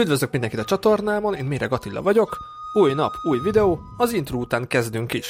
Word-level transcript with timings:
Üdvözlök 0.00 0.30
mindenkit 0.30 0.58
a 0.58 0.64
csatornámon, 0.64 1.34
én 1.34 1.44
Méreg 1.44 1.72
Attila 1.72 2.02
vagyok. 2.02 2.38
Új 2.72 2.92
nap, 2.92 3.12
új 3.22 3.38
videó, 3.38 3.80
az 3.96 4.12
intro 4.12 4.38
után 4.38 4.66
kezdünk 4.66 5.12
is. 5.12 5.26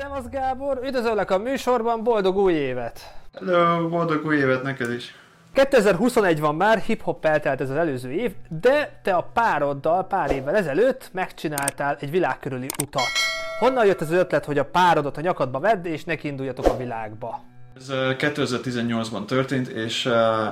Szevasz 0.00 0.28
Gábor, 0.30 0.80
üdvözöllek 0.84 1.30
a 1.30 1.38
műsorban, 1.38 2.02
boldog 2.02 2.36
új 2.36 2.52
évet! 2.52 3.14
Hello, 3.34 3.88
boldog 3.88 4.24
új 4.26 4.36
évet 4.36 4.62
neked 4.62 4.92
is! 4.92 5.14
2021 5.52 6.40
van 6.40 6.54
már, 6.54 6.78
hip-hop 6.78 7.24
eltelt 7.24 7.60
ez 7.60 7.70
az 7.70 7.76
előző 7.76 8.10
év, 8.10 8.32
de 8.48 9.00
te 9.02 9.14
a 9.14 9.30
pároddal 9.32 10.06
pár 10.06 10.30
évvel 10.30 10.56
ezelőtt 10.56 11.10
megcsináltál 11.12 11.96
egy 12.00 12.10
világkörüli 12.10 12.66
utat. 12.82 13.10
Honnan 13.58 13.86
jött 13.86 14.00
ez 14.00 14.10
az 14.10 14.18
ötlet, 14.18 14.44
hogy 14.44 14.58
a 14.58 14.64
párodat 14.64 15.16
a 15.16 15.20
nyakadba 15.20 15.58
vedd, 15.58 15.86
és 15.86 16.04
neki 16.04 16.28
induljatok 16.28 16.66
a 16.66 16.76
világba? 16.76 17.40
Ez 17.80 17.88
2018-ban 17.90 19.24
történt, 19.24 19.68
és 19.68 20.06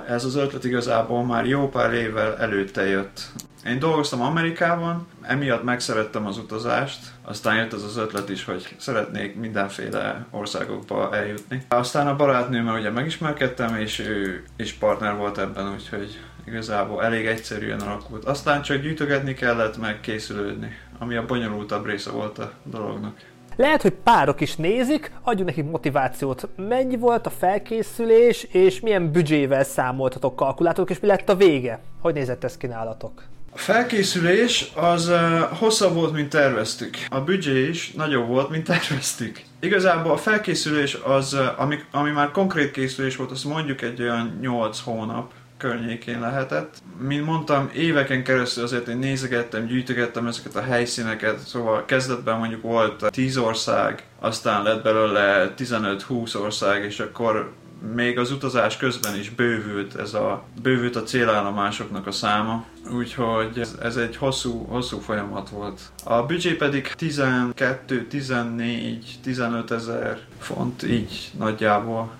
ez 0.09 0.25
az 0.25 0.35
ötlet 0.35 0.65
igazából 0.65 1.25
már 1.25 1.47
jó 1.47 1.69
pár 1.69 1.93
évvel 1.93 2.37
előtte 2.39 2.87
jött. 2.87 3.21
Én 3.67 3.79
dolgoztam 3.79 4.21
Amerikában, 4.21 5.07
emiatt 5.23 5.63
megszerettem 5.63 6.27
az 6.27 6.39
utazást, 6.39 6.99
aztán 7.23 7.57
jött 7.57 7.73
az 7.73 7.85
az 7.85 7.97
ötlet 7.97 8.29
is, 8.29 8.45
hogy 8.45 8.75
szeretnék 8.79 9.37
mindenféle 9.37 10.27
országokba 10.31 11.17
eljutni. 11.17 11.63
Aztán 11.69 12.07
a 12.07 12.17
barátnőmmel 12.17 12.79
ugye 12.79 12.91
megismerkedtem, 12.91 13.77
és 13.77 13.99
ő 13.99 14.45
is 14.57 14.73
partner 14.73 15.17
volt 15.17 15.39
ebben, 15.39 15.73
úgyhogy 15.73 16.21
igazából 16.47 17.05
elég 17.05 17.27
egyszerűen 17.27 17.81
alakult. 17.81 18.25
Aztán 18.25 18.63
csak 18.63 18.77
gyűjtögetni 18.77 19.35
kellett, 19.35 19.77
meg 19.77 20.01
készülődni, 20.01 20.77
ami 20.99 21.17
a 21.17 21.27
bonyolultabb 21.27 21.87
része 21.87 22.11
volt 22.11 22.39
a 22.39 22.53
dolognak. 22.63 23.17
Lehet, 23.59 23.83
hogy 23.83 23.93
párok 23.93 24.41
is 24.41 24.57
nézik, 24.57 25.11
adjunk 25.23 25.49
nekik 25.49 25.71
motivációt. 25.71 26.49
Mennyi 26.57 26.97
volt 26.97 27.27
a 27.27 27.31
felkészülés, 27.31 28.43
és 28.43 28.81
milyen 28.81 29.13
büdzsével 29.13 29.65
számoltatok, 29.65 30.37
kalkulátorok, 30.37 30.91
és 30.91 31.01
mi 31.01 31.07
lett 31.07 31.29
a 31.29 31.37
vége? 31.37 31.81
Hogy 32.01 32.15
nézett 32.15 32.45
ez 32.45 32.57
ki 32.57 32.67
nálatok? 32.67 33.23
A 33.51 33.59
felkészülés 33.59 34.73
az 34.75 35.09
uh, 35.09 35.41
hosszabb 35.41 35.95
volt, 35.95 36.13
mint 36.13 36.29
terveztük. 36.29 36.97
A 37.09 37.21
büdzsé 37.21 37.69
is 37.69 37.93
nagyobb 37.93 38.27
volt, 38.27 38.51
mint 38.51 38.65
terveztük. 38.65 39.41
Igazából 39.61 40.13
a 40.13 40.17
felkészülés 40.17 40.95
az, 40.95 41.35
uh, 41.35 41.61
ami, 41.61 41.79
ami 41.91 42.11
már 42.11 42.31
konkrét 42.31 42.71
készülés 42.71 43.17
volt, 43.17 43.31
az 43.31 43.43
mondjuk 43.43 43.83
egy 43.83 44.03
olyan 44.03 44.39
8 44.41 44.81
hónap 44.81 45.33
környékén 45.59 46.21
lehetett. 46.21 46.77
Mint 46.99 47.25
mondtam, 47.25 47.71
éveken 47.75 48.25
keresztül 48.25 48.65
azért 48.65 48.89
én 48.89 48.99
nézegettem, 48.99 49.67
gyűjtögettem 49.67 50.27
ezeket 50.27 50.57
a 50.57 50.63
helyszíneket, 50.63 51.39
szóval 51.39 51.85
kezdetben 51.85 52.39
mondjuk 52.39 52.63
volt 52.63 53.11
10 53.11 53.37
ország, 53.37 54.05
aztán 54.19 54.63
lett 54.63 54.83
belőle 54.83 55.55
15-20 55.57 56.41
ország, 56.41 56.85
és 56.85 57.01
akkor 57.01 57.53
még 57.95 58.19
az 58.19 58.31
utazás 58.31 58.77
közben 58.77 59.19
is 59.19 59.31
bővült 59.31 59.95
ez 59.95 60.15
a, 60.15 60.43
bővült 60.63 60.97
a 60.97 61.03
célállomásoknak 61.03 62.07
a 62.07 62.11
száma, 62.11 62.65
úgyhogy 62.93 63.59
ez, 63.59 63.77
ez 63.83 63.97
egy 63.97 64.17
hosszú, 64.17 64.67
hosszú 64.69 64.99
folyamat 64.99 65.49
volt. 65.49 65.81
A 66.05 66.23
büdzsé 66.23 66.53
pedig 66.53 66.93
12, 66.97 68.07
14, 68.07 69.19
15 69.23 69.71
ezer 69.71 70.19
font, 70.39 70.83
így 70.83 71.31
nagyjából. 71.39 72.11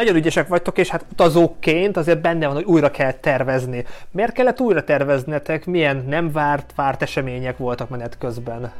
Nagyon 0.00 0.16
ügyesek 0.16 0.48
vagytok, 0.48 0.78
és 0.78 0.88
hát 0.88 1.06
utazóként 1.12 1.96
azért 1.96 2.20
benne 2.20 2.46
van, 2.46 2.54
hogy 2.54 2.64
újra 2.64 2.90
kell 2.90 3.12
tervezni. 3.12 3.84
Miért 4.10 4.32
kellett 4.32 4.60
újra 4.60 4.84
terveznetek? 4.84 5.66
Milyen 5.66 6.04
nem 6.08 6.32
várt, 6.32 6.72
várt 6.74 7.02
események 7.02 7.56
voltak 7.56 7.88
menet 7.88 8.18
közben? 8.18 8.72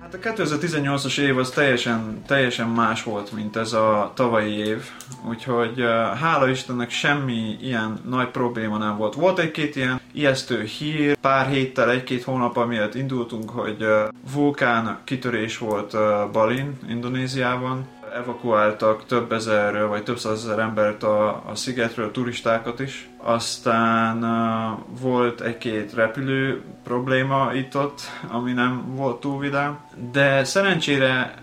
Hát 0.00 0.14
a 0.14 0.18
2018-as 0.18 1.18
év 1.18 1.38
az 1.38 1.50
teljesen, 1.50 2.22
teljesen 2.26 2.68
más 2.68 3.02
volt, 3.02 3.32
mint 3.32 3.56
ez 3.56 3.72
a 3.72 4.12
tavalyi 4.14 4.56
év, 4.56 4.84
úgyhogy 5.28 5.84
hála 6.20 6.48
Istennek 6.48 6.90
semmi 6.90 7.56
ilyen 7.60 8.00
nagy 8.08 8.28
probléma 8.28 8.78
nem 8.78 8.96
volt. 8.96 9.14
Volt 9.14 9.38
egy-két 9.38 9.76
ilyen 9.76 10.00
ijesztő 10.12 10.62
hír, 10.62 11.16
pár 11.16 11.46
héttel, 11.46 11.90
egy-két 11.90 12.24
hónap 12.24 12.56
amiatt 12.56 12.94
indultunk, 12.94 13.50
hogy 13.50 13.86
vulkán 14.34 14.98
kitörés 15.04 15.58
volt 15.58 15.96
Balin, 16.32 16.78
Indonéziában, 16.88 17.86
evakuáltak 18.14 19.06
több 19.06 19.32
ezer 19.32 19.86
vagy 19.86 20.02
több 20.02 20.18
százezer 20.18 20.58
embert 20.58 21.02
a, 21.02 21.28
a 21.28 21.54
szigetről, 21.54 22.10
turistákat 22.10 22.80
is. 22.80 23.08
Aztán 23.16 24.24
uh, 24.24 25.00
volt 25.00 25.40
egy-két 25.40 25.94
repülő 25.94 26.62
probléma 26.84 27.50
itt-ott, 27.54 28.00
ami 28.28 28.52
nem 28.52 28.94
volt 28.94 29.20
túl 29.20 29.38
vidám. 29.38 29.78
De 30.12 30.44
szerencsére 30.44 31.34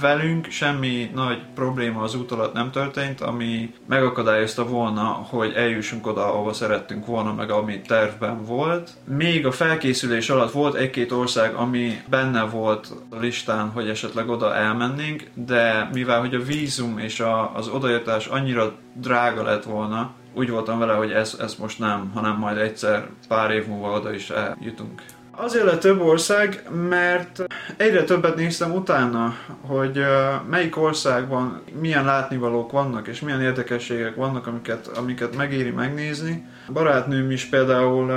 velünk 0.00 0.50
semmi 0.50 1.10
nagy 1.14 1.38
probléma 1.54 2.02
az 2.02 2.14
út 2.14 2.30
alatt 2.30 2.52
nem 2.52 2.70
történt, 2.70 3.20
ami 3.20 3.74
megakadályozta 3.86 4.66
volna, 4.66 5.04
hogy 5.04 5.52
eljussunk 5.52 6.06
oda, 6.06 6.24
ahova 6.32 6.52
szerettünk 6.52 7.06
volna, 7.06 7.34
meg 7.34 7.50
ami 7.50 7.80
tervben 7.80 8.44
volt. 8.44 8.90
Még 9.04 9.46
a 9.46 9.52
felkészülés 9.52 10.30
alatt 10.30 10.52
volt 10.52 10.74
egy-két 10.74 11.12
ország, 11.12 11.54
ami 11.54 12.00
benne 12.08 12.42
volt 12.42 12.92
a 13.10 13.16
listán, 13.16 13.70
hogy 13.70 13.88
esetleg 13.88 14.28
oda 14.28 14.54
elmennénk, 14.54 15.30
de 15.34 15.88
mivel 15.92 16.20
hogy 16.20 16.34
a 16.34 16.42
vízum 16.42 16.98
és 16.98 17.20
a, 17.20 17.56
az 17.56 17.68
odajöttás 17.68 18.26
annyira 18.26 18.72
drága 18.94 19.42
lett 19.42 19.64
volna, 19.64 20.12
úgy 20.34 20.50
voltam 20.50 20.78
vele, 20.78 20.92
hogy 20.92 21.10
ez, 21.10 21.36
ez 21.40 21.54
most 21.54 21.78
nem, 21.78 22.10
hanem 22.14 22.36
majd 22.36 22.56
egyszer 22.56 23.08
pár 23.28 23.50
év 23.50 23.66
múlva 23.66 23.92
oda 23.92 24.14
is 24.14 24.30
eljutunk. 24.30 25.02
Azért 25.42 25.64
lett 25.64 25.80
több 25.80 26.00
ország, 26.00 26.62
mert 26.88 27.44
egyre 27.76 28.04
többet 28.04 28.36
néztem 28.36 28.72
utána, 28.72 29.34
hogy 29.60 30.04
melyik 30.50 30.76
országban 30.76 31.62
milyen 31.80 32.04
látnivalók 32.04 32.72
vannak, 32.72 33.06
és 33.06 33.20
milyen 33.20 33.42
érdekességek 33.42 34.14
vannak, 34.14 34.46
amiket, 34.46 34.86
amiket 34.86 35.36
megéri 35.36 35.70
megnézni. 35.70 36.46
A 36.68 36.72
barátnőm 36.72 37.30
is 37.30 37.44
például 37.44 38.10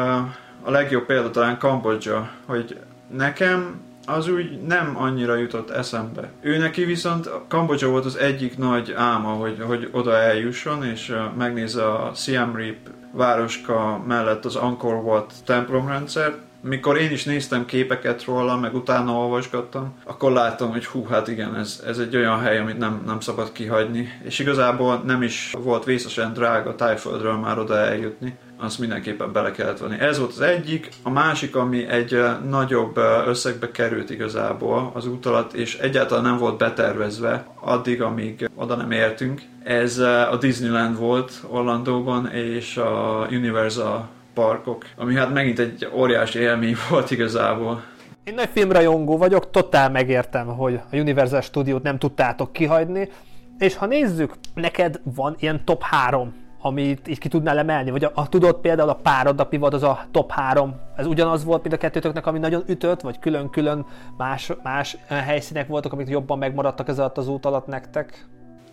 a 0.64 0.72
legjobb 0.72 1.06
példa 1.06 1.32
talán 1.32 1.58
Kambodzsa, 1.58 2.30
hogy 2.46 2.80
nekem 3.12 3.82
az 4.06 4.28
úgy 4.28 4.62
nem 4.62 4.98
annyira 4.98 5.36
jutott 5.36 5.70
eszembe. 5.70 6.32
Ő 6.42 6.58
neki 6.58 6.84
viszont 6.84 7.30
Kambodzsa 7.48 7.90
volt 7.90 8.06
az 8.06 8.16
egyik 8.16 8.58
nagy 8.58 8.92
álma, 8.92 9.30
hogy, 9.30 9.64
hogy 9.68 9.90
oda 9.92 10.18
eljusson, 10.18 10.84
és 10.84 11.16
megnézze 11.38 11.92
a 11.92 12.12
Siam 12.16 12.56
Reap 12.56 12.78
városka 13.12 14.04
mellett 14.08 14.46
az 14.46 14.56
Angkor 14.56 14.96
Wat 14.96 15.34
templomrendszert, 15.46 16.38
mikor 16.64 16.98
én 16.98 17.12
is 17.12 17.24
néztem 17.24 17.66
képeket 17.66 18.24
róla, 18.24 18.58
meg 18.58 18.76
utána 18.76 19.12
olvasgattam, 19.12 19.94
akkor 20.04 20.32
láttam, 20.32 20.72
hogy 20.72 20.86
hú, 20.86 21.06
hát 21.06 21.28
igen, 21.28 21.56
ez, 21.56 21.84
ez 21.88 21.98
egy 21.98 22.16
olyan 22.16 22.40
hely, 22.40 22.60
amit 22.60 22.78
nem, 22.78 23.04
nem 23.06 23.20
szabad 23.20 23.52
kihagyni. 23.52 24.10
És 24.24 24.40
igazából 24.40 25.02
nem 25.06 25.22
is 25.22 25.54
volt 25.64 25.84
vészesen 25.84 26.34
drága 26.34 26.76
tájföldről 26.76 27.38
már 27.38 27.60
oda 27.60 27.78
eljutni 27.78 28.38
azt 28.64 28.80
mindenképpen 28.80 29.32
bele 29.32 29.52
kellett 29.52 29.80
venni. 29.80 30.00
Ez 30.00 30.20
volt 30.20 30.32
az 30.32 30.42
egyik, 30.42 30.90
a 31.02 31.10
másik, 31.10 31.56
ami 31.56 31.88
egy 31.88 32.24
nagyobb 32.50 32.98
összegbe 33.28 33.72
került 33.72 34.10
igazából 34.10 34.92
az 34.94 35.08
út 35.08 35.26
alatt, 35.26 35.54
és 35.54 35.78
egyáltalán 35.78 36.24
nem 36.24 36.38
volt 36.38 36.58
betervezve 36.58 37.46
addig, 37.60 38.02
amíg 38.02 38.50
oda 38.56 38.76
nem 38.76 38.92
értünk. 38.92 39.42
Ez 39.64 39.98
a 40.32 40.38
Disneyland 40.40 40.98
volt 40.98 41.32
Orlandóban, 41.48 42.32
és 42.32 42.78
a 42.78 43.28
Universal 43.32 44.10
parkok, 44.34 44.86
ami 44.98 45.16
hát 45.16 45.34
megint 45.34 45.60
egy 45.60 45.90
óriási 45.94 46.40
élmény 46.40 46.76
volt 46.90 47.12
igazából. 47.12 47.84
Én 48.24 48.34
nagy 48.34 48.50
filmrajongó 48.52 49.18
vagyok, 49.18 49.52
totál 49.52 49.90
megértem, 49.90 50.48
hogy 50.48 50.80
a 50.92 50.96
Universal 50.96 51.42
Studiót 51.42 51.84
nem 51.84 51.98
tudtátok 51.98 52.54
kihagyni, 52.54 53.10
és 53.58 53.76
ha 53.76 53.86
nézzük, 53.86 54.34
neked 54.54 55.00
van 55.04 55.36
ilyen 55.40 55.66
top 55.66 55.82
3 55.82 56.42
amit 56.66 57.08
így 57.08 57.20
ki 57.20 57.28
tudnál 57.28 57.58
emelni? 57.58 57.92
Vagy 57.92 58.04
a, 58.04 58.12
a 58.14 58.30
tudod 58.30 58.56
például 58.56 58.90
a 58.90 58.96
párod, 58.96 59.48
mi 59.50 59.58
volt 59.58 59.74
az 59.74 59.84
a 59.84 60.06
top 60.12 60.32
3, 60.32 60.76
ez 60.96 61.06
ugyanaz 61.06 61.44
volt, 61.44 61.62
mint 61.62 61.76
a 61.76 61.78
kettőtöknek, 61.78 62.26
ami 62.26 62.40
nagyon 62.40 62.64
ütött, 62.68 63.02
vagy 63.02 63.20
külön-külön 63.20 63.86
más, 64.18 64.52
más 64.64 64.98
helyszínek 65.08 65.68
voltak, 65.68 65.94
amik 65.94 66.10
jobban 66.10 66.38
megmaradtak 66.38 66.88
ez 66.88 67.00
alatt 67.00 67.18
az 67.18 67.28
út 67.28 67.46
alatt 67.46 67.68
nektek? 67.68 68.28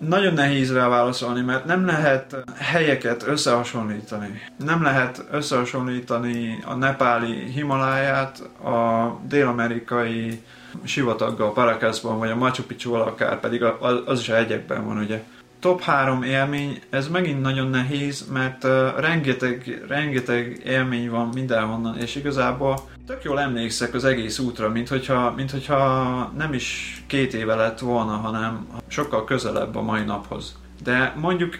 Nagyon 0.09 0.35
nehéz 0.35 0.73
rá 0.73 0.89
válaszolni, 0.89 1.41
mert 1.41 1.65
nem 1.65 1.87
lehet 1.87 2.37
helyeket 2.59 3.27
összehasonlítani. 3.27 4.43
Nem 4.57 4.83
lehet 4.83 5.25
összehasonlítani 5.31 6.59
a 6.67 6.75
nepáli 6.75 7.51
Himaláját 7.51 8.39
a 8.65 9.19
dél-amerikai 9.29 10.43
sivataggal, 10.85 11.53
Paracasban, 11.53 12.19
vagy 12.19 12.31
a 12.31 12.37
Machu 12.37 12.63
Picchu 12.63 12.93
akár, 12.93 13.41
pedig 13.41 13.63
az 14.05 14.21
is 14.21 14.29
a 14.29 14.35
hegyekben 14.35 14.85
van, 14.85 14.99
ugye. 14.99 15.23
Top 15.61 15.81
3 15.81 16.23
élmény, 16.23 16.81
ez 16.91 17.09
megint 17.09 17.41
nagyon 17.41 17.69
nehéz, 17.69 18.27
mert 18.33 18.65
uh, 18.65 18.71
rengeteg, 18.99 19.85
rengeteg 19.89 20.61
élmény 20.65 21.11
van 21.11 21.29
mindenhonnan, 21.35 21.99
és 21.99 22.15
igazából 22.15 22.89
tök 23.07 23.25
jól 23.25 23.41
emlékszek 23.41 23.95
az 23.95 24.05
egész 24.05 24.39
útra, 24.39 24.69
mint 24.69 24.89
hogyha, 24.89 25.33
mint 25.37 25.51
hogyha 25.51 26.33
nem 26.37 26.53
is 26.53 27.03
két 27.07 27.35
éve 27.35 27.55
lett 27.55 27.79
volna, 27.79 28.13
hanem 28.13 28.67
sokkal 28.89 29.25
közelebb 29.25 29.77
a 29.77 29.83
mai 29.83 30.03
naphoz. 30.03 30.59
De 30.83 31.15
mondjuk, 31.17 31.59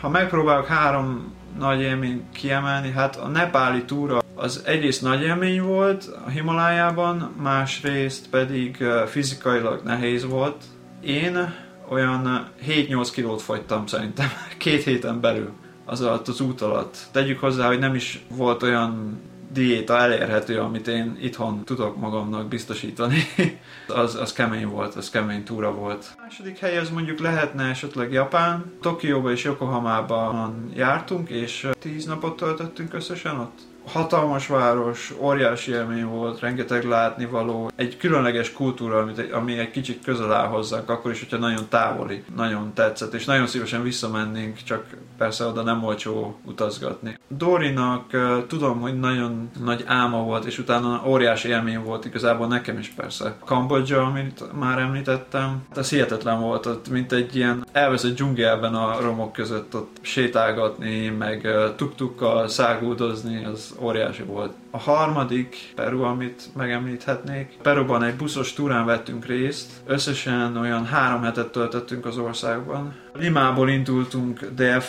ha 0.00 0.08
megpróbálok 0.08 0.66
három 0.66 1.32
nagy 1.58 1.80
élmény 1.80 2.24
kiemelni, 2.32 2.90
hát 2.90 3.16
a 3.16 3.26
nepáli 3.26 3.84
túra 3.84 4.20
az 4.34 4.62
egyrészt 4.66 5.02
nagy 5.02 5.22
élmény 5.22 5.62
volt 5.62 6.08
a 6.26 6.28
Himalájában, 6.28 7.34
másrészt 7.42 8.28
pedig 8.28 8.84
fizikailag 9.06 9.80
nehéz 9.84 10.24
volt. 10.24 10.64
Én 11.00 11.54
olyan 11.90 12.48
7-8 12.66 13.08
kilót 13.12 13.42
fogytam 13.42 13.86
szerintem 13.86 14.28
két 14.58 14.82
héten 14.82 15.20
belül 15.20 15.50
az 15.84 16.00
alatt 16.00 16.28
az 16.28 16.40
út 16.40 16.60
alatt. 16.60 16.96
Tegyük 17.10 17.40
hozzá, 17.40 17.66
hogy 17.66 17.78
nem 17.78 17.94
is 17.94 18.24
volt 18.28 18.62
olyan 18.62 19.20
diéta 19.52 19.98
elérhető, 19.98 20.58
amit 20.58 20.88
én 20.88 21.18
itthon 21.20 21.64
tudok 21.64 21.96
magamnak 21.96 22.48
biztosítani. 22.48 23.22
az, 24.02 24.14
az 24.14 24.32
kemény 24.32 24.66
volt, 24.66 24.94
az 24.94 25.10
kemény 25.10 25.44
túra 25.44 25.74
volt. 25.74 26.14
A 26.16 26.20
második 26.22 26.58
helyez 26.58 26.90
mondjuk 26.90 27.18
lehetne 27.18 27.64
esetleg 27.64 28.12
Japán. 28.12 28.72
Tokióba 28.80 29.30
és 29.30 29.44
Yokohamában 29.44 30.70
jártunk, 30.74 31.28
és 31.28 31.68
10 31.78 32.04
napot 32.04 32.36
töltöttünk 32.36 32.94
összesen 32.94 33.38
ott 33.38 33.69
hatalmas 33.86 34.46
város, 34.46 35.14
óriási 35.18 35.72
élmény 35.72 36.04
volt, 36.04 36.40
rengeteg 36.40 36.84
látnivaló, 36.84 37.70
egy 37.76 37.96
különleges 37.96 38.52
kultúra, 38.52 38.98
amit, 38.98 39.32
ami 39.32 39.58
egy 39.58 39.70
kicsit 39.70 40.04
közel 40.04 40.32
áll 40.32 40.46
hozzánk, 40.46 40.88
akkor 40.88 41.10
is, 41.10 41.18
hogyha 41.18 41.36
nagyon 41.36 41.64
távoli, 41.68 42.24
nagyon 42.36 42.72
tetszett, 42.74 43.14
és 43.14 43.24
nagyon 43.24 43.46
szívesen 43.46 43.82
visszamennénk, 43.82 44.62
csak 44.62 44.86
persze 45.18 45.44
oda 45.44 45.62
nem 45.62 45.84
olcsó 45.84 46.40
utazgatni. 46.44 47.18
Dorinak 47.28 48.04
tudom, 48.46 48.80
hogy 48.80 48.98
nagyon 48.98 49.50
nagy 49.64 49.84
álma 49.86 50.22
volt, 50.22 50.44
és 50.44 50.58
utána 50.58 51.02
óriási 51.06 51.48
élmény 51.48 51.82
volt 51.82 52.04
igazából 52.04 52.46
nekem 52.46 52.78
is 52.78 52.88
persze. 52.88 53.36
Kambodzsa, 53.44 54.02
amit 54.02 54.44
már 54.58 54.78
említettem, 54.78 55.62
ez 55.76 55.90
hihetetlen 55.90 56.40
volt, 56.40 56.66
ott 56.66 56.88
mint 56.88 57.12
egy 57.12 57.36
ilyen 57.36 57.66
elveszett 57.72 58.14
dzsungelben 58.14 58.74
a 58.74 59.00
romok 59.00 59.32
között 59.32 59.74
ott 59.74 59.98
sétálgatni, 60.00 61.08
meg 61.08 61.48
tuktukkal 61.76 62.48
száguldozni, 62.48 63.44
az 63.44 63.69
óriási 63.78 64.22
volt. 64.22 64.54
A 64.72 64.78
harmadik 64.78 65.72
Peru, 65.74 66.02
amit 66.02 66.48
megemlíthetnék. 66.56 67.58
Peruban 67.62 68.02
egy 68.02 68.14
buszos 68.14 68.52
túrán 68.52 68.86
vettünk 68.86 69.26
részt. 69.26 69.70
Összesen 69.86 70.56
olyan 70.56 70.86
három 70.86 71.22
hetet 71.22 71.52
töltöttünk 71.52 72.06
az 72.06 72.18
országban. 72.18 72.94
Limából 73.14 73.68
indultunk 73.68 74.48
dél 74.54 74.82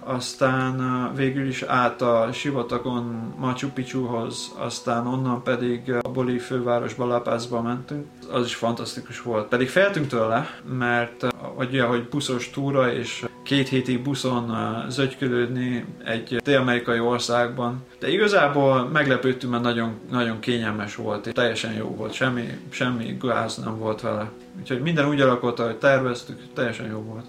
aztán 0.00 1.10
végül 1.14 1.46
is 1.46 1.62
át 1.62 2.02
a 2.02 2.28
sivatagon 2.32 3.34
Machu 3.38 3.68
Picchuhoz, 3.68 4.52
aztán 4.58 5.06
onnan 5.06 5.42
pedig 5.42 5.92
a 6.02 6.08
Boli 6.08 6.38
fővárosba 6.38 7.06
La 7.06 7.20
Pazba 7.20 7.62
mentünk. 7.62 8.06
Az 8.30 8.44
is 8.44 8.54
fantasztikus 8.54 9.22
volt. 9.22 9.48
Pedig 9.48 9.68
feltünk 9.68 10.06
tőle, 10.06 10.60
mert 10.78 11.26
ugye, 11.56 11.82
hogy 11.82 12.08
buszos 12.08 12.50
túra 12.50 12.92
és 12.92 13.24
két 13.42 13.68
hétig 13.68 14.02
buszon 14.02 14.56
zögykölődni 14.88 15.84
egy 16.04 16.36
dél-amerikai 16.36 17.00
országban. 17.00 17.84
De 17.98 18.10
igazából 18.10 18.88
meglepődtünk, 19.12 19.52
mert 19.52 19.64
nagyon, 19.64 20.00
nagyon 20.10 20.38
kényelmes 20.38 20.94
volt, 20.94 21.32
teljesen 21.32 21.72
jó 21.72 21.86
volt, 21.96 22.12
semmi, 22.12 22.58
semmi 22.68 23.16
gáz 23.20 23.56
nem 23.56 23.78
volt 23.78 24.00
vele. 24.00 24.30
Úgyhogy 24.60 24.80
minden 24.80 25.08
úgy 25.08 25.20
alakult, 25.20 25.60
ahogy 25.60 25.78
terveztük, 25.78 26.40
teljesen 26.54 26.86
jó 26.86 26.98
volt. 26.98 27.24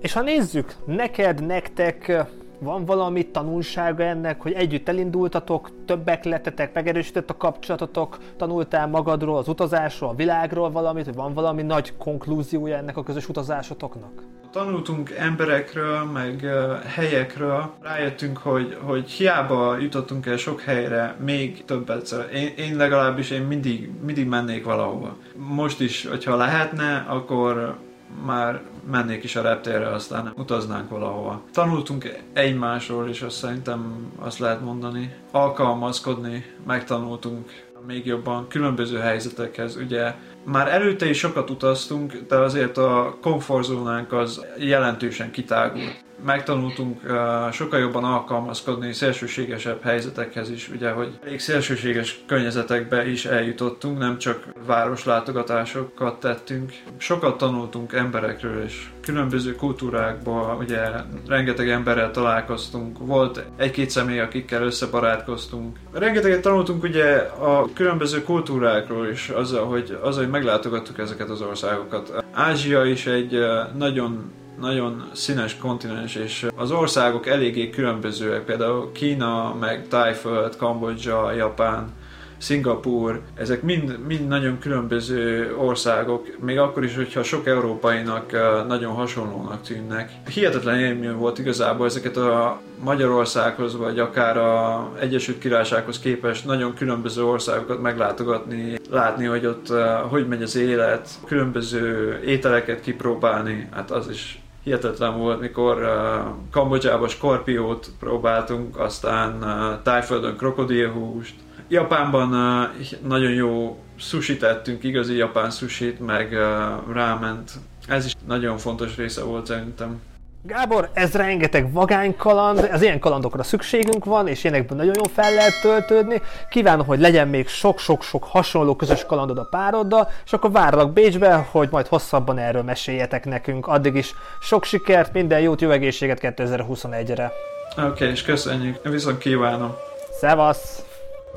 És 0.00 0.12
ha 0.12 0.22
nézzük, 0.22 0.74
neked, 0.86 1.46
nektek 1.46 2.26
van 2.58 2.84
valami 2.84 3.26
tanulsága 3.26 4.02
ennek, 4.02 4.42
hogy 4.42 4.52
együtt 4.52 4.88
elindultatok, 4.88 5.70
többek 5.84 6.24
lettetek, 6.24 6.74
megerősített 6.74 7.30
a 7.30 7.36
kapcsolatotok, 7.36 8.18
tanultál 8.36 8.86
magadról, 8.86 9.36
az 9.36 9.48
utazásról, 9.48 10.10
a 10.10 10.14
világról 10.14 10.70
valamit, 10.70 11.04
hogy 11.04 11.14
van 11.14 11.34
valami 11.34 11.62
nagy 11.62 11.96
konklúziója 11.96 12.76
ennek 12.76 12.96
a 12.96 13.02
közös 13.02 13.28
utazásotoknak? 13.28 14.22
Tanultunk 14.56 15.10
emberekről, 15.10 16.04
meg 16.04 16.46
helyekről, 16.86 17.74
rájöttünk, 17.82 18.38
hogy, 18.38 18.76
hogy 18.82 19.10
hiába 19.10 19.78
jutottunk 19.78 20.26
el 20.26 20.36
sok 20.36 20.60
helyre, 20.60 21.16
még 21.24 21.64
többet. 21.64 22.28
Én, 22.34 22.52
én 22.56 22.76
legalábbis 22.76 23.30
én 23.30 23.42
mindig, 23.42 23.90
mindig 24.04 24.26
mennék 24.26 24.64
valahova. 24.64 25.16
Most 25.36 25.80
is, 25.80 26.06
hogyha 26.06 26.36
lehetne, 26.36 27.04
akkor 27.08 27.76
már 28.24 28.60
mennék 28.90 29.24
is 29.24 29.36
a 29.36 29.42
reptérre, 29.42 29.88
aztán 29.88 30.32
utaznánk 30.36 30.90
valahova. 30.90 31.42
Tanultunk 31.52 32.16
egymásról, 32.32 33.08
és 33.08 33.22
azt 33.22 33.36
szerintem 33.36 34.10
azt 34.18 34.38
lehet 34.38 34.60
mondani. 34.60 35.14
Alkalmazkodni, 35.30 36.44
megtanultunk 36.66 37.50
még 37.86 38.06
jobban 38.06 38.48
különböző 38.48 38.98
helyzetekhez. 38.98 39.76
Ugye 39.76 40.14
már 40.44 40.68
előtte 40.68 41.08
is 41.08 41.18
sokat 41.18 41.50
utaztunk, 41.50 42.12
de 42.28 42.36
azért 42.36 42.76
a 42.76 43.18
komfortzónánk 43.20 44.12
az 44.12 44.44
jelentősen 44.58 45.30
kitágult 45.30 46.04
megtanultunk 46.24 47.00
uh, 47.04 47.52
sokkal 47.52 47.78
jobban 47.78 48.04
alkalmazkodni 48.04 48.92
szélsőségesebb 48.92 49.82
helyzetekhez 49.82 50.50
is, 50.50 50.68
ugye, 50.68 50.90
hogy 50.90 51.18
elég 51.24 51.40
szélsőséges 51.40 52.20
környezetekbe 52.26 53.08
is 53.08 53.24
eljutottunk, 53.24 53.98
nem 53.98 54.18
csak 54.18 54.46
városlátogatásokat 54.66 56.20
tettünk. 56.20 56.72
Sokat 56.96 57.38
tanultunk 57.38 57.92
emberekről 57.92 58.62
és 58.62 58.88
különböző 59.00 59.54
kultúrákból, 59.54 60.56
ugye 60.60 60.80
rengeteg 61.26 61.68
emberrel 61.68 62.10
találkoztunk, 62.10 62.98
volt 62.98 63.44
egy-két 63.56 63.90
személy, 63.90 64.20
akikkel 64.20 64.62
összebarátkoztunk. 64.62 65.76
Rengeteget 65.92 66.42
tanultunk 66.42 66.82
ugye 66.82 67.16
a 67.38 67.68
különböző 67.74 68.22
kultúrákról 68.22 69.06
is, 69.08 69.28
azzal, 69.28 69.64
hogy, 69.64 69.98
azzal, 70.02 70.22
hogy 70.22 70.32
meglátogattuk 70.32 70.98
ezeket 70.98 71.28
az 71.28 71.40
országokat. 71.40 72.24
Ázsia 72.32 72.84
is 72.84 73.06
egy 73.06 73.38
nagyon 73.76 74.32
nagyon 74.60 75.10
színes 75.12 75.56
kontinens, 75.56 76.14
és 76.14 76.46
az 76.56 76.70
országok 76.70 77.26
eléggé 77.26 77.70
különbözőek, 77.70 78.44
például 78.44 78.92
Kína, 78.92 79.54
meg 79.60 79.88
Tájföld, 79.88 80.56
Kambodzsa, 80.56 81.32
Japán, 81.32 81.92
Szingapúr, 82.38 83.20
ezek 83.34 83.62
mind, 83.62 83.98
mind 84.06 84.28
nagyon 84.28 84.58
különböző 84.58 85.54
országok, 85.56 86.26
még 86.40 86.58
akkor 86.58 86.84
is, 86.84 86.96
hogyha 86.96 87.22
sok 87.22 87.46
európainak 87.46 88.32
nagyon 88.66 88.92
hasonlónak 88.94 89.62
tűnnek. 89.62 90.10
Hihetetlen 90.34 90.78
élmény 90.78 91.14
volt 91.14 91.38
igazából 91.38 91.86
ezeket 91.86 92.16
a 92.16 92.60
Magyarországhoz, 92.82 93.76
vagy 93.76 93.98
akár 93.98 94.36
a 94.36 94.90
Egyesült 95.00 95.38
Királysághoz 95.38 95.98
képest 95.98 96.44
nagyon 96.44 96.74
különböző 96.74 97.24
országokat 97.24 97.82
meglátogatni, 97.82 98.78
látni, 98.90 99.24
hogy 99.24 99.46
ott 99.46 99.72
hogy 100.08 100.28
megy 100.28 100.42
az 100.42 100.56
élet, 100.56 101.08
különböző 101.26 102.18
ételeket 102.24 102.80
kipróbálni, 102.80 103.68
hát 103.72 103.90
az 103.90 104.08
is 104.10 104.40
hihetetlen 104.66 105.18
volt, 105.18 105.40
mikor 105.40 105.82
uh, 105.82 106.34
Kambodzsába 106.50 107.08
skorpiót 107.08 107.90
próbáltunk, 107.98 108.78
aztán 108.78 109.42
uh, 109.42 109.82
Tájföldön 109.82 110.36
krokodilhúst. 110.36 111.34
Japánban 111.68 112.32
uh, 112.32 112.86
nagyon 113.06 113.32
jó 113.32 113.78
sushi 113.96 114.36
tettünk, 114.36 114.82
igazi 114.84 115.16
japán 115.16 115.50
sushit, 115.50 116.00
meg 116.00 116.32
uh, 116.32 116.94
ráment. 116.94 117.50
Ez 117.88 118.04
is 118.04 118.12
nagyon 118.26 118.58
fontos 118.58 118.96
része 118.96 119.22
volt 119.22 119.46
szerintem. 119.46 120.00
Gábor, 120.46 120.90
ez 120.92 121.14
rengeteg 121.14 121.72
vagány 121.72 122.16
kaland, 122.16 122.68
az 122.72 122.82
ilyen 122.82 122.98
kalandokra 122.98 123.42
szükségünk 123.42 124.04
van, 124.04 124.28
és 124.28 124.44
ilyenekben 124.44 124.76
nagyon 124.76 124.94
jól 124.94 125.08
fel 125.14 125.34
lehet 125.34 125.60
töltődni. 125.60 126.22
Kívánom, 126.50 126.86
hogy 126.86 127.00
legyen 127.00 127.28
még 127.28 127.48
sok-sok-sok 127.48 128.24
hasonló 128.24 128.76
közös 128.76 129.04
kalandod 129.04 129.38
a 129.38 129.44
pároddal, 129.50 130.08
és 130.24 130.32
akkor 130.32 130.50
várlak 130.50 130.92
Bécsbe, 130.92 131.46
hogy 131.50 131.68
majd 131.70 131.86
hosszabban 131.86 132.38
erről 132.38 132.62
meséljetek 132.62 133.24
nekünk. 133.24 133.66
Addig 133.66 133.94
is 133.94 134.14
sok 134.40 134.64
sikert, 134.64 135.12
minden 135.12 135.40
jót, 135.40 135.60
jó 135.60 135.70
egészséget 135.70 136.18
2021-re. 136.22 137.32
Oké, 137.76 137.86
okay, 137.86 138.08
és 138.08 138.22
köszönjük. 138.22 138.88
Viszont 138.88 139.18
kívánom. 139.18 139.74
Szevasz! 140.20 140.82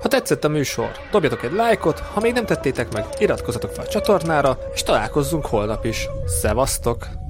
Ha 0.01 0.07
tetszett 0.07 0.43
a 0.43 0.49
műsor, 0.49 0.91
dobjatok 1.11 1.43
egy 1.43 1.53
lájkot, 1.53 1.99
ha 1.99 2.19
még 2.19 2.33
nem 2.33 2.45
tettétek 2.45 2.93
meg, 2.93 3.05
iratkozzatok 3.17 3.71
fel 3.71 3.85
a 3.85 3.87
csatornára, 3.87 4.57
és 4.73 4.83
találkozzunk 4.83 5.45
holnap 5.45 5.85
is. 5.85 6.07
Szevasztok! 6.25 7.28